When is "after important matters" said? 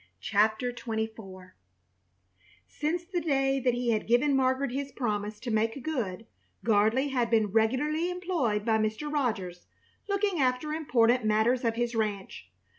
10.41-11.63